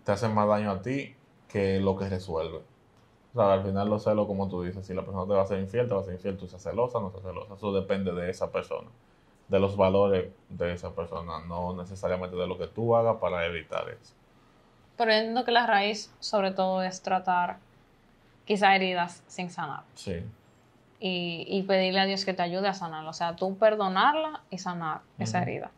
[0.04, 1.16] te hacen más daño a ti
[1.48, 2.60] que lo que resuelve.
[3.36, 5.58] Sea, al final los celos, como tú dices, si la persona te va a ser
[5.58, 7.52] infiel, te va a ser infiel, tú seas celosa, no seas celosa.
[7.52, 8.88] Eso depende de esa persona,
[9.48, 13.90] de los valores de esa persona, no necesariamente de lo que tú hagas para evitar
[13.90, 14.14] eso.
[14.96, 17.58] Pero entiendo que la raíz, sobre todo, es tratar
[18.46, 19.82] quizá heridas sin sanar.
[19.94, 20.24] Sí.
[20.98, 23.10] Y, pedirle a Dios que te ayude a sanarlo.
[23.10, 25.70] O sea, tú perdonarla y sanar esa herida.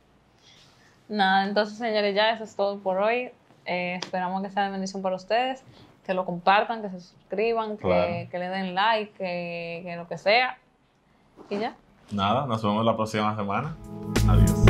[1.09, 3.32] Nada, entonces, señores, ya eso es todo por hoy.
[3.66, 5.64] Eh, esperamos que sea de bendición para ustedes
[6.09, 10.16] que lo compartan, que se suscriban, que, que le den like, que, que lo que
[10.16, 10.56] sea.
[11.50, 11.76] Y ya.
[12.11, 13.76] Nada, nos vemos la próxima semana.
[14.26, 14.64] Adiós.